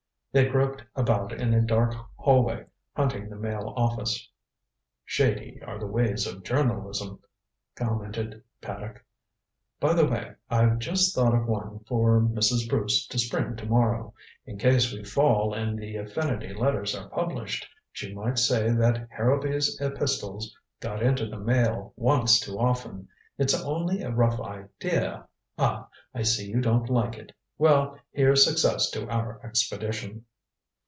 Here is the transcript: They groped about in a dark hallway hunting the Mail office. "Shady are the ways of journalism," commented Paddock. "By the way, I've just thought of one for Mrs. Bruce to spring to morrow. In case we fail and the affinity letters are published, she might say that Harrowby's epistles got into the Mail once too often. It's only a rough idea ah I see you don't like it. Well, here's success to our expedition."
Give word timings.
They 0.33 0.47
groped 0.47 0.81
about 0.95 1.33
in 1.33 1.53
a 1.53 1.59
dark 1.59 1.93
hallway 2.15 2.63
hunting 2.95 3.29
the 3.29 3.35
Mail 3.35 3.73
office. 3.75 4.29
"Shady 5.03 5.61
are 5.61 5.77
the 5.77 5.87
ways 5.87 6.25
of 6.25 6.43
journalism," 6.45 7.19
commented 7.75 8.41
Paddock. 8.61 9.03
"By 9.81 9.91
the 9.93 10.07
way, 10.07 10.35
I've 10.49 10.79
just 10.79 11.13
thought 11.13 11.35
of 11.35 11.47
one 11.47 11.79
for 11.85 12.21
Mrs. 12.21 12.69
Bruce 12.69 13.05
to 13.07 13.19
spring 13.19 13.57
to 13.57 13.65
morrow. 13.65 14.13
In 14.45 14.57
case 14.57 14.93
we 14.93 15.03
fail 15.03 15.51
and 15.53 15.77
the 15.77 15.97
affinity 15.97 16.53
letters 16.53 16.95
are 16.95 17.09
published, 17.09 17.67
she 17.91 18.13
might 18.15 18.39
say 18.39 18.71
that 18.71 19.09
Harrowby's 19.11 19.81
epistles 19.81 20.55
got 20.79 21.03
into 21.03 21.25
the 21.25 21.39
Mail 21.39 21.91
once 21.97 22.39
too 22.39 22.57
often. 22.57 23.09
It's 23.37 23.53
only 23.65 24.01
a 24.01 24.11
rough 24.11 24.39
idea 24.39 25.27
ah 25.57 25.89
I 26.13 26.21
see 26.21 26.47
you 26.47 26.61
don't 26.61 26.89
like 26.89 27.17
it. 27.17 27.33
Well, 27.57 27.99
here's 28.11 28.43
success 28.43 28.89
to 28.89 29.07
our 29.07 29.39
expedition." 29.45 30.25